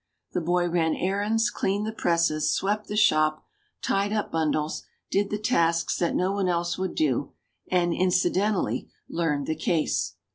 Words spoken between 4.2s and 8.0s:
bundles, did the tasks that no one else would do; and